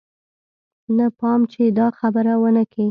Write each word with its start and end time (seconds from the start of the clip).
نه 0.97 1.05
پام 1.19 1.41
چې 1.51 1.61
دا 1.79 1.87
خبره 1.99 2.33
ونه 2.41 2.63
کې. 2.71 2.79